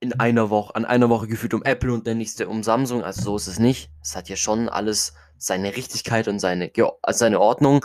in 0.00 0.18
einer 0.20 0.50
Woche, 0.50 0.74
an 0.74 0.84
einer 0.84 1.08
Woche 1.10 1.26
gefühlt 1.26 1.54
um 1.54 1.62
Apple 1.62 1.92
und 1.92 2.06
der 2.06 2.14
nächste 2.14 2.48
um 2.48 2.62
Samsung. 2.62 3.02
Also 3.02 3.22
so 3.22 3.36
ist 3.36 3.46
es 3.46 3.58
nicht. 3.58 3.90
Es 4.02 4.16
hat 4.16 4.28
ja 4.28 4.36
schon 4.36 4.68
alles 4.68 5.14
seine 5.38 5.76
Richtigkeit 5.76 6.28
und 6.28 6.38
seine, 6.38 6.70
seine 7.08 7.40
Ordnung. 7.40 7.84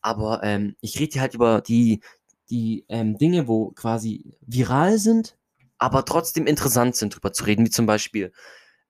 Aber 0.00 0.42
ähm, 0.42 0.76
ich 0.80 0.98
rede 0.98 1.12
hier 1.14 1.22
halt 1.22 1.34
über 1.34 1.60
die, 1.60 2.02
die 2.50 2.84
ähm, 2.88 3.18
Dinge, 3.18 3.48
wo 3.48 3.70
quasi 3.72 4.36
viral 4.40 4.98
sind, 4.98 5.36
aber 5.78 6.04
trotzdem 6.04 6.46
interessant 6.46 6.96
sind, 6.96 7.14
drüber 7.14 7.32
zu 7.32 7.44
reden. 7.44 7.64
Wie 7.64 7.70
zum 7.70 7.86
Beispiel, 7.86 8.32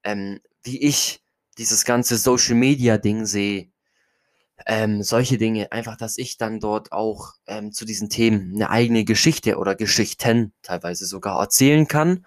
ähm, 0.04 0.40
wie 0.62 0.80
ich 0.82 1.22
dieses 1.58 1.84
ganze 1.84 2.16
Social 2.16 2.54
Media 2.54 2.98
Ding 2.98 3.26
sehe, 3.26 3.68
ähm, 4.66 5.02
solche 5.02 5.38
Dinge, 5.38 5.70
einfach, 5.72 5.96
dass 5.96 6.18
ich 6.18 6.36
dann 6.36 6.60
dort 6.60 6.92
auch 6.92 7.34
ähm, 7.46 7.72
zu 7.72 7.84
diesen 7.84 8.08
Themen 8.08 8.54
eine 8.54 8.70
eigene 8.70 9.04
Geschichte 9.04 9.56
oder 9.58 9.74
Geschichten 9.74 10.52
teilweise 10.62 11.06
sogar 11.06 11.40
erzählen 11.40 11.86
kann, 11.86 12.26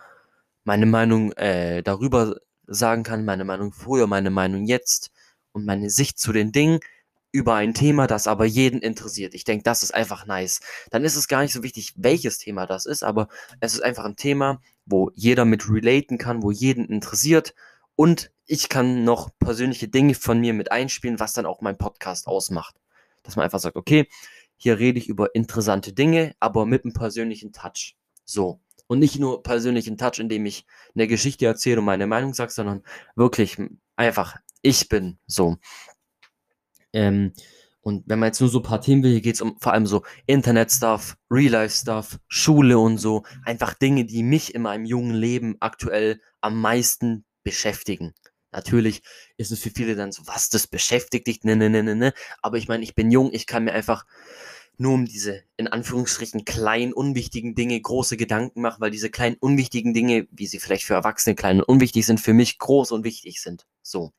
meine 0.64 0.86
Meinung 0.86 1.34
äh, 1.34 1.84
darüber 1.84 2.36
sagen 2.68 3.04
kann, 3.04 3.26
meine 3.26 3.44
Meinung 3.46 3.74
früher, 3.74 4.08
meine 4.08 4.30
Meinung 4.30 4.66
jetzt 4.66 5.12
und 5.52 5.66
meine 5.66 5.90
Sicht 5.90 6.20
zu 6.20 6.32
den 6.32 6.52
Dingen 6.52 6.80
über 7.32 7.56
ein 7.56 7.74
Thema, 7.74 8.08
das 8.08 8.28
aber 8.28 8.46
jeden 8.46 8.82
interessiert. 8.82 9.34
Ich 9.34 9.44
denke, 9.44 9.64
das 9.64 9.84
ist 9.84 9.94
einfach 9.94 10.26
nice. 10.26 10.60
Dann 10.90 11.04
ist 11.04 11.16
es 11.16 11.28
gar 11.28 11.42
nicht 11.42 11.54
so 11.54 11.64
wichtig, 11.64 11.94
welches 11.96 12.38
Thema 12.38 12.66
das 12.66 12.86
ist, 12.86 13.04
aber 13.04 13.28
es 13.60 13.74
ist 13.74 13.82
einfach 13.82 14.06
ein 14.06 14.16
Thema, 14.16 14.62
wo 14.86 15.12
jeder 15.16 15.46
mit 15.46 15.70
relaten 15.70 16.18
kann, 16.18 16.44
wo 16.44 16.52
jeden 16.52 16.86
interessiert 16.86 17.54
und 17.96 18.32
ich 18.46 18.68
kann 18.68 19.04
noch 19.04 19.30
persönliche 19.40 19.88
Dinge 19.88 20.16
von 20.16 20.40
mir 20.40 20.54
mit 20.54 20.72
einspielen, 20.72 21.20
was 21.20 21.34
dann 21.34 21.46
auch 21.46 21.62
mein 21.62 21.78
Podcast 21.78 22.28
ausmacht. 22.28 22.76
Dass 23.24 23.36
man 23.36 23.46
einfach 23.46 23.60
sagt, 23.60 23.76
okay, 23.76 24.10
hier 24.58 24.80
rede 24.80 25.00
ich 25.00 25.08
über 25.08 25.36
interessante 25.36 25.94
Dinge, 25.94 26.36
aber 26.40 26.66
mit 26.66 26.84
einem 26.84 26.94
persönlichen 26.94 27.54
Touch. 27.54 27.96
So. 28.26 28.60
Und 28.88 29.00
nicht 29.00 29.20
nur 29.20 29.42
persönlichen 29.44 29.98
Touch, 29.98 30.20
indem 30.20 30.46
ich 30.46 30.66
eine 30.96 31.08
Geschichte 31.08 31.46
erzähle 31.46 31.80
und 31.80 31.86
meine 31.86 32.08
Meinung 32.08 32.34
sage, 32.34 32.52
sondern 32.52 32.84
wirklich 33.16 33.58
einfach, 33.96 34.36
ich 34.62 34.90
bin 34.90 35.18
so. 35.28 35.58
Ähm, 36.94 37.34
und 37.82 38.04
wenn 38.08 38.20
man 38.20 38.28
jetzt 38.28 38.40
nur 38.40 38.50
so 38.50 38.60
ein 38.60 38.64
paar 38.64 38.82
Themen 38.82 39.02
will, 39.04 39.12
hier 39.12 39.22
geht 39.22 39.36
es 39.36 39.42
um 39.42 39.58
vor 39.60 39.74
allem 39.74 39.88
so 39.88 40.04
Internet-Stuff, 40.28 41.18
Real-Life-Stuff, 41.32 42.20
Schule 42.28 42.78
und 42.78 42.98
so. 43.00 43.24
Einfach 43.44 43.74
Dinge, 43.74 44.06
die 44.06 44.22
mich 44.22 44.54
in 44.54 44.62
meinem 44.62 44.86
jungen 44.86 45.16
Leben 45.16 45.58
aktuell 45.60 46.22
am 46.42 46.62
meisten 46.62 47.26
beschäftigen. 47.44 48.14
Natürlich 48.52 49.02
ist 49.38 49.52
es 49.52 49.62
für 49.62 49.72
viele 49.72 49.96
dann 49.96 50.12
so, 50.12 50.24
was, 50.28 50.50
das 50.50 50.68
beschäftigt 50.68 51.26
dich, 51.26 51.44
ne, 51.44 51.56
ne, 51.56 51.70
ne, 51.70 51.84
ne, 51.84 51.96
ne. 51.96 52.14
Aber 52.42 52.58
ich 52.58 52.68
meine, 52.68 52.84
ich 52.84 52.94
bin 52.94 53.10
jung, 53.10 53.32
ich 53.34 53.48
kann 53.48 53.64
mir 53.64 53.72
einfach 53.72 54.06
nur 54.78 54.94
um 54.94 55.06
diese, 55.06 55.44
in 55.58 55.68
Anführungsstrichen, 55.68 56.44
kleinen, 56.44 56.94
unwichtigen 56.94 57.56
Dinge 57.56 57.80
große 57.80 58.18
Gedanken 58.18 58.62
machen, 58.62 58.82
weil 58.82 58.92
diese 58.92 59.10
kleinen, 59.10 59.38
unwichtigen 59.40 59.94
Dinge, 59.94 60.28
wie 60.32 60.48
sie 60.48 60.60
vielleicht 60.60 60.84
für 60.84 60.96
Erwachsene 60.96 61.36
klein 61.36 61.60
und 61.60 61.64
unwichtig 61.64 62.06
sind, 62.06 62.20
für 62.20 62.34
mich 62.34 62.60
groß 62.60 62.92
und 62.92 63.06
wichtig 63.06 63.42
sind. 63.42 63.66
So. 63.82 64.12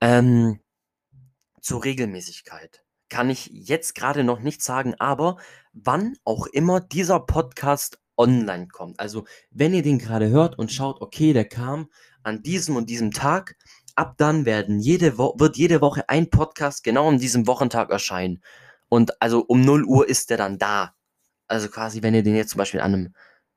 Ähm, 0.00 0.60
zur 1.66 1.84
Regelmäßigkeit 1.84 2.84
kann 3.08 3.28
ich 3.28 3.50
jetzt 3.52 3.94
gerade 3.94 4.24
noch 4.24 4.40
nicht 4.40 4.62
sagen, 4.62 4.94
aber 4.98 5.36
wann 5.72 6.16
auch 6.24 6.46
immer 6.46 6.80
dieser 6.80 7.20
Podcast 7.20 7.98
online 8.16 8.68
kommt. 8.68 9.00
Also, 9.00 9.26
wenn 9.50 9.74
ihr 9.74 9.82
den 9.82 9.98
gerade 9.98 10.28
hört 10.28 10.58
und 10.58 10.72
schaut, 10.72 11.00
okay, 11.00 11.32
der 11.32 11.44
kam 11.44 11.88
an 12.22 12.42
diesem 12.42 12.76
und 12.76 12.88
diesem 12.88 13.10
Tag, 13.10 13.56
ab 13.96 14.14
dann 14.16 14.44
werden 14.44 14.78
jede 14.78 15.18
wird 15.18 15.56
jede 15.56 15.80
Woche 15.80 16.08
ein 16.08 16.30
Podcast 16.30 16.84
genau 16.84 17.08
an 17.08 17.18
diesem 17.18 17.46
Wochentag 17.46 17.90
erscheinen. 17.90 18.42
Und 18.88 19.20
also 19.20 19.40
um 19.40 19.60
0 19.62 19.84
Uhr 19.84 20.08
ist 20.08 20.30
der 20.30 20.36
dann 20.36 20.58
da. 20.58 20.94
Also 21.48 21.68
quasi, 21.68 22.02
wenn 22.02 22.14
ihr 22.14 22.22
den 22.22 22.36
jetzt 22.36 22.50
zum 22.50 22.58
Beispiel 22.58 22.80
an 22.80 22.94
einem 22.94 23.14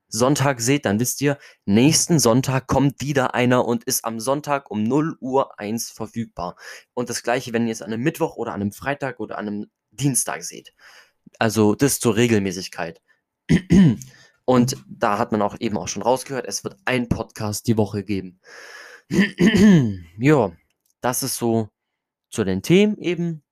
Sonntag 0.10 0.60
seht, 0.60 0.86
dann 0.86 1.00
wisst 1.00 1.22
ihr, 1.22 1.38
nächsten 1.66 2.20
Sonntag 2.20 2.68
kommt 2.68 3.00
wieder 3.02 3.36
einer 3.36 3.66
und 3.66 3.84
ist 3.84 4.04
am 4.04 4.20
Sonntag 4.20 4.70
um 4.72 4.84
0 4.84 5.18
Uhr 5.22 5.60
1 5.60 5.92
verfügbar. 5.92 6.56
Und 6.94 7.10
das 7.10 7.24
gleiche, 7.24 7.54
wenn 7.54 7.68
ihr 7.68 7.74
es 7.74 7.82
an 7.82 7.94
einem 7.94 8.04
Mittwoch 8.04 8.36
oder 8.36 8.54
an 8.54 8.62
einem 8.62 8.72
Freitag 8.72 9.20
oder 9.20 9.38
an 9.38 9.48
einem 9.48 9.72
Dienstag 9.92 10.44
seht. 10.44 10.74
Also 11.38 11.76
das 11.76 12.00
zur 12.00 12.16
Regelmäßigkeit. 12.16 13.02
Und 14.46 14.78
da 14.88 15.20
hat 15.20 15.32
man 15.32 15.44
auch 15.44 15.58
eben 15.60 15.78
auch 15.78 15.88
schon 15.88 16.02
rausgehört, 16.02 16.48
es 16.48 16.64
wird 16.64 16.76
ein 16.86 17.08
Podcast 17.08 17.68
die 17.68 17.78
Woche 17.78 18.04
geben. 18.04 18.40
ja, 20.20 20.52
das 21.02 21.22
ist 21.22 21.38
so 21.38 21.70
zu 22.32 22.44
den 22.44 22.64
Themen 22.64 22.98
eben. 22.98 23.44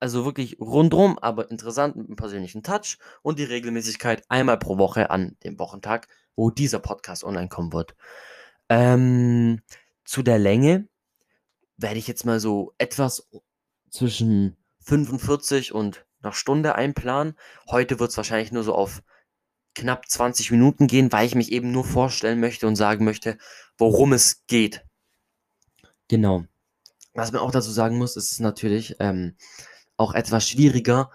Also 0.00 0.24
wirklich 0.24 0.58
rundrum, 0.58 1.18
aber 1.18 1.50
interessant 1.50 1.96
mit 1.96 2.06
einem 2.06 2.16
persönlichen 2.16 2.62
Touch 2.62 2.98
und 3.22 3.38
die 3.38 3.44
Regelmäßigkeit 3.44 4.24
einmal 4.28 4.58
pro 4.58 4.78
Woche 4.78 5.10
an 5.10 5.36
dem 5.44 5.58
Wochentag, 5.58 6.08
wo 6.36 6.50
dieser 6.50 6.78
Podcast 6.78 7.22
online 7.22 7.48
kommen 7.48 7.72
wird. 7.72 7.94
Ähm, 8.70 9.60
zu 10.04 10.22
der 10.22 10.38
Länge 10.38 10.88
werde 11.76 11.98
ich 11.98 12.08
jetzt 12.08 12.24
mal 12.24 12.40
so 12.40 12.74
etwas 12.78 13.28
zwischen 13.90 14.56
45 14.80 15.72
und 15.72 16.06
einer 16.22 16.32
Stunde 16.32 16.74
einplanen. 16.74 17.34
Heute 17.68 17.98
wird 17.98 18.10
es 18.10 18.16
wahrscheinlich 18.16 18.52
nur 18.52 18.62
so 18.62 18.74
auf 18.74 19.02
knapp 19.74 20.08
20 20.08 20.50
Minuten 20.50 20.86
gehen, 20.86 21.12
weil 21.12 21.26
ich 21.26 21.34
mich 21.34 21.52
eben 21.52 21.72
nur 21.72 21.84
vorstellen 21.84 22.40
möchte 22.40 22.66
und 22.66 22.76
sagen 22.76 23.04
möchte, 23.04 23.38
worum 23.78 24.12
es 24.12 24.46
geht. 24.46 24.84
Genau. 26.08 26.44
Was 27.14 27.32
man 27.32 27.40
auch 27.40 27.50
dazu 27.50 27.70
sagen 27.70 27.98
muss, 27.98 28.16
ist 28.16 28.40
natürlich 28.40 28.96
ähm, 29.00 29.36
auch 30.00 30.14
etwas 30.14 30.48
schwieriger, 30.48 31.10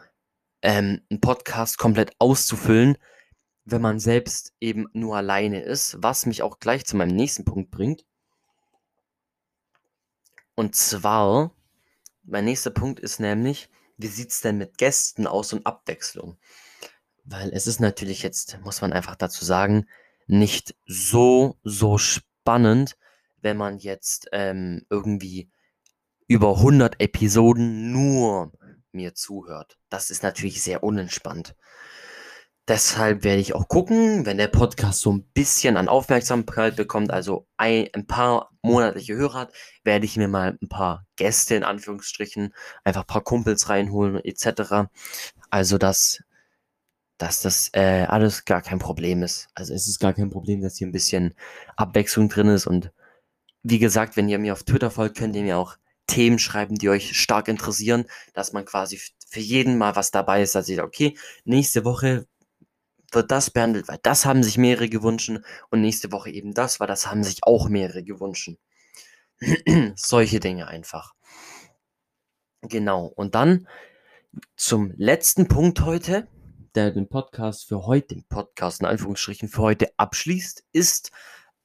ähm, 0.61 1.01
einen 1.09 1.19
Podcast 1.19 1.77
komplett 1.79 2.13
auszufüllen, 2.19 2.97
wenn 3.65 3.81
man 3.81 3.99
selbst 3.99 4.53
eben 4.61 4.85
nur 4.93 5.17
alleine 5.17 5.63
ist, 5.63 5.97
was 6.01 6.27
mich 6.27 6.43
auch 6.43 6.59
gleich 6.59 6.85
zu 6.85 6.95
meinem 6.95 7.15
nächsten 7.15 7.45
Punkt 7.45 7.71
bringt. 7.71 8.05
Und 10.53 10.75
zwar, 10.75 11.51
mein 12.23 12.45
nächster 12.45 12.69
Punkt 12.69 12.99
ist 12.99 13.19
nämlich, 13.19 13.69
wie 13.97 14.07
sieht 14.07 14.29
es 14.29 14.41
denn 14.41 14.59
mit 14.59 14.77
Gästen 14.77 15.25
aus 15.25 15.51
und 15.51 15.65
Abwechslung? 15.65 16.37
Weil 17.23 17.49
es 17.53 17.65
ist 17.65 17.79
natürlich 17.79 18.21
jetzt, 18.21 18.59
muss 18.63 18.81
man 18.81 18.93
einfach 18.93 19.15
dazu 19.15 19.43
sagen, 19.43 19.87
nicht 20.27 20.75
so, 20.85 21.57
so 21.63 21.97
spannend, 21.97 22.97
wenn 23.41 23.57
man 23.57 23.79
jetzt 23.79 24.29
ähm, 24.31 24.85
irgendwie 24.91 25.49
über 26.27 26.57
100 26.57 27.01
Episoden 27.01 27.91
nur 27.91 28.51
mir 28.95 29.13
zuhört. 29.13 29.77
Das 29.89 30.09
ist 30.09 30.23
natürlich 30.23 30.63
sehr 30.63 30.83
unentspannt. 30.83 31.55
Deshalb 32.67 33.23
werde 33.23 33.41
ich 33.41 33.53
auch 33.53 33.67
gucken, 33.67 34.25
wenn 34.25 34.37
der 34.37 34.47
Podcast 34.47 35.01
so 35.01 35.11
ein 35.11 35.23
bisschen 35.35 35.77
an 35.77 35.87
Aufmerksamkeit 35.87 36.75
bekommt, 36.75 37.11
also 37.11 37.47
ein, 37.57 37.89
ein, 37.93 38.07
paar 38.07 38.49
monatliche 38.63 39.15
Hörer 39.15 39.41
hat, 39.41 39.53
werde 39.83 40.05
ich 40.05 40.17
mir 40.17 40.27
mal 40.27 40.57
ein 40.59 40.67
paar 40.67 41.05
Gäste 41.15 41.53
in 41.53 41.63
Anführungsstrichen, 41.63 42.55
einfach 42.83 43.01
ein 43.01 43.07
paar 43.07 43.23
Kumpels 43.23 43.69
reinholen 43.69 44.19
etc. 44.23 44.89
Also 45.51 45.77
dass 45.77 46.23
dass 47.17 47.41
das 47.41 47.69
äh, 47.73 48.05
alles 48.07 48.45
gar 48.45 48.61
kein 48.61 48.79
Problem 48.79 49.23
ist. 49.23 49.47
Also 49.55 49.73
es 49.73 49.87
ist 49.87 49.99
gar 49.99 50.13
kein 50.13 50.29
Problem, 50.29 50.61
dass 50.61 50.77
hier 50.77 50.87
ein 50.87 50.91
bisschen 50.91 51.33
Abwechslung 51.77 52.29
drin 52.29 52.47
ist. 52.47 52.67
Und 52.67 52.91
wie 53.63 53.79
gesagt, 53.79 54.17
wenn 54.17 54.27
ihr 54.29 54.39
mir 54.39 54.53
auf 54.53 54.63
Twitter 54.63 54.91
folgt, 54.91 55.17
könnt 55.17 55.35
ihr 55.35 55.43
mir 55.43 55.57
auch 55.57 55.77
Themen 56.07 56.39
schreiben, 56.39 56.75
die 56.75 56.89
euch 56.89 57.17
stark 57.19 57.47
interessieren, 57.47 58.05
dass 58.33 58.53
man 58.53 58.65
quasi 58.65 58.99
für 59.27 59.39
jeden 59.39 59.77
mal 59.77 59.95
was 59.95 60.11
dabei 60.11 60.41
ist, 60.41 60.55
dass 60.55 60.69
ihr 60.69 60.83
okay, 60.83 61.17
nächste 61.43 61.83
Woche 61.85 62.27
wird 63.11 63.31
das 63.31 63.49
behandelt, 63.49 63.87
weil 63.87 63.99
das 64.03 64.25
haben 64.25 64.43
sich 64.43 64.57
mehrere 64.57 64.89
gewünscht 64.89 65.31
und 65.69 65.81
nächste 65.81 66.11
Woche 66.11 66.31
eben 66.31 66.53
das, 66.53 66.79
weil 66.79 66.87
das 66.87 67.07
haben 67.07 67.23
sich 67.23 67.43
auch 67.43 67.69
mehrere 67.69 68.03
gewünscht. 68.03 68.51
Solche 69.95 70.39
Dinge 70.39 70.67
einfach. 70.67 71.13
Genau. 72.61 73.05
Und 73.05 73.35
dann 73.35 73.67
zum 74.57 74.91
letzten 74.97 75.47
Punkt 75.47 75.81
heute 75.81 76.27
der 76.75 76.91
den 76.91 77.07
Podcast 77.07 77.67
für 77.67 77.85
heute, 77.85 78.15
den 78.15 78.25
Podcast 78.25 78.81
in 78.81 78.87
Anführungsstrichen 78.87 79.49
für 79.49 79.61
heute 79.61 79.87
abschließt, 79.97 80.65
ist, 80.73 81.11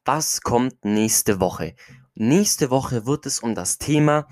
was 0.04 0.40
kommt 0.40 0.84
nächste 0.84 1.40
Woche? 1.40 1.74
Nächste 2.14 2.70
Woche 2.70 3.06
wird 3.06 3.26
es 3.26 3.40
um 3.40 3.54
das 3.54 3.78
Thema 3.78 4.26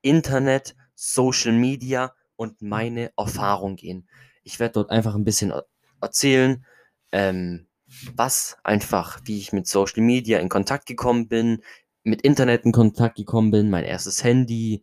Internet, 0.00 0.74
Social 0.94 1.52
Media 1.52 2.14
und 2.36 2.62
meine 2.62 3.12
Erfahrung 3.16 3.76
gehen. 3.76 4.08
Ich 4.42 4.58
werde 4.58 4.74
dort 4.74 4.90
einfach 4.90 5.14
ein 5.14 5.24
bisschen 5.24 5.52
erzählen, 6.00 6.64
ähm, 7.12 7.66
was 8.14 8.56
einfach, 8.64 9.20
wie 9.24 9.38
ich 9.38 9.52
mit 9.52 9.66
Social 9.66 10.02
Media 10.02 10.38
in 10.38 10.48
Kontakt 10.48 10.86
gekommen 10.86 11.28
bin, 11.28 11.62
mit 12.02 12.22
Internet 12.22 12.64
in 12.64 12.72
Kontakt 12.72 13.16
gekommen 13.16 13.50
bin, 13.50 13.70
mein 13.70 13.84
erstes 13.84 14.24
Handy, 14.24 14.82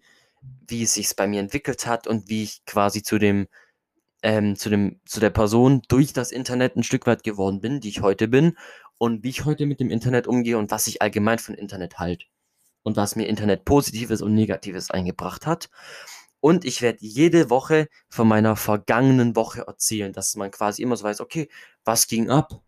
wie 0.67 0.84
es 0.84 0.93
sich 0.93 1.13
bei 1.15 1.27
mir 1.27 1.41
entwickelt 1.41 1.86
hat 1.86 2.08
und 2.08 2.29
wie 2.29 2.43
ich 2.43 2.63
quasi 2.65 3.03
zu 3.03 3.17
dem, 3.17 3.48
ähm, 4.22 4.55
zu 4.55 4.69
dem, 4.69 5.01
zu 5.05 5.19
der 5.19 5.29
Person 5.29 5.81
durch 5.89 6.13
das 6.13 6.31
Internet 6.31 6.75
ein 6.75 6.84
Stück 6.84 7.08
weit 7.08 7.24
geworden 7.24 7.60
bin, 7.60 7.81
die 7.81 7.89
ich 7.89 8.01
heute 8.01 8.27
bin 8.27 8.58
und 9.00 9.24
wie 9.24 9.29
ich 9.29 9.46
heute 9.46 9.65
mit 9.65 9.79
dem 9.79 9.89
Internet 9.89 10.27
umgehe 10.27 10.60
und 10.60 10.70
was 10.70 10.86
ich 10.86 11.01
allgemein 11.01 11.39
von 11.39 11.56
Internet 11.56 11.98
halte 11.98 12.25
und 12.84 12.98
was 12.98 13.15
mir 13.15 13.27
Internet 13.27 13.65
Positives 13.65 14.22
und 14.22 14.36
Negatives 14.36 14.91
eingebracht 14.91 15.48
hat. 15.48 15.70
Und 16.41 16.63
ich 16.65 16.82
werde 16.82 17.00
jede 17.01 17.50
Woche 17.50 17.88
von 18.10 18.27
meiner 18.27 18.56
vergangenen 18.56 19.36
Woche 19.36 19.62
erzählen, 19.68 20.13
dass 20.13 20.36
man 20.36 20.51
quasi 20.51 20.84
immer 20.84 20.96
so 20.96 21.03
weiß, 21.03 21.22
okay, 21.22 21.50
was 21.84 22.08
ging 22.08 22.29
ab? 22.29 22.62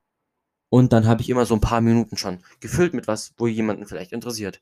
Und 0.69 0.93
dann 0.93 1.05
habe 1.05 1.21
ich 1.21 1.29
immer 1.29 1.45
so 1.45 1.53
ein 1.53 1.61
paar 1.61 1.81
Minuten 1.81 2.17
schon 2.17 2.43
gefüllt 2.61 2.93
mit 2.93 3.07
was, 3.07 3.33
wo 3.37 3.47
jemanden 3.47 3.85
vielleicht 3.85 4.13
interessiert. 4.13 4.61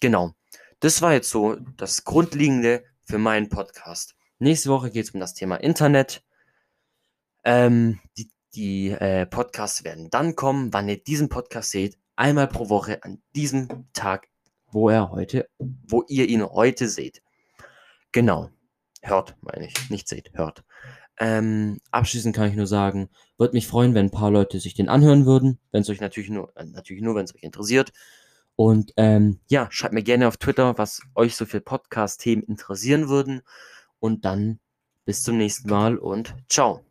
Genau. 0.00 0.34
Das 0.80 1.02
war 1.02 1.12
jetzt 1.12 1.30
so 1.30 1.56
das 1.76 2.04
Grundlegende 2.04 2.84
für 3.04 3.18
meinen 3.18 3.50
Podcast. 3.50 4.14
Nächste 4.38 4.70
Woche 4.70 4.90
geht 4.90 5.04
es 5.04 5.10
um 5.10 5.20
das 5.20 5.34
Thema 5.34 5.56
Internet. 5.56 6.22
Ähm, 7.44 8.00
die 8.16 8.30
die 8.54 8.90
äh, 8.90 9.26
Podcasts 9.26 9.84
werden 9.84 10.10
dann 10.10 10.36
kommen, 10.36 10.72
wann 10.72 10.88
ihr 10.88 11.02
diesen 11.02 11.28
Podcast 11.28 11.70
seht. 11.70 11.98
Einmal 12.16 12.48
pro 12.48 12.68
Woche 12.68 13.02
an 13.04 13.22
diesem 13.34 13.88
Tag, 13.92 14.28
wo 14.70 14.88
er 14.88 15.10
heute, 15.10 15.48
wo 15.58 16.04
ihr 16.08 16.28
ihn 16.28 16.44
heute 16.44 16.88
seht. 16.88 17.22
Genau. 18.12 18.50
Hört, 19.02 19.36
meine 19.40 19.66
ich. 19.66 19.90
Nicht 19.90 20.08
seht, 20.08 20.30
hört. 20.34 20.64
Ähm, 21.18 21.80
abschließend 21.90 22.34
kann 22.34 22.48
ich 22.48 22.56
nur 22.56 22.66
sagen, 22.66 23.08
würde 23.38 23.54
mich 23.54 23.66
freuen, 23.66 23.94
wenn 23.94 24.06
ein 24.06 24.10
paar 24.10 24.30
Leute 24.30 24.58
sich 24.58 24.74
den 24.74 24.88
anhören 24.88 25.26
würden, 25.26 25.58
wenn 25.70 25.82
es 25.82 25.90
euch 25.90 26.00
natürlich 26.00 26.30
nur, 26.30 26.54
äh, 26.56 26.64
natürlich 26.64 27.02
nur, 27.02 27.14
wenn 27.14 27.24
es 27.24 27.34
euch 27.34 27.42
interessiert. 27.42 27.92
Und 28.56 28.92
ähm, 28.96 29.40
ja, 29.48 29.68
schreibt 29.70 29.94
mir 29.94 30.02
gerne 30.02 30.28
auf 30.28 30.36
Twitter, 30.36 30.76
was 30.76 31.00
euch 31.14 31.36
so 31.36 31.46
für 31.46 31.60
Podcast-Themen 31.60 32.42
interessieren 32.42 33.08
würden. 33.08 33.42
Und 34.00 34.24
dann 34.24 34.60
bis 35.04 35.22
zum 35.22 35.38
nächsten 35.38 35.68
Mal 35.68 35.98
und 35.98 36.34
ciao. 36.48 36.89